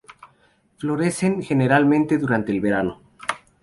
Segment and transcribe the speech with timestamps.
[0.79, 3.01] Florecen generalmente durante el verano.